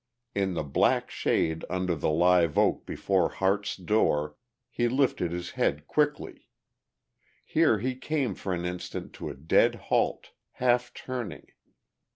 [0.33, 4.35] In the black shade under the live oak before Harte's door
[4.67, 6.49] he lifted his head quickly;
[7.45, 11.49] here he came for an instant to a dead halt, half turning.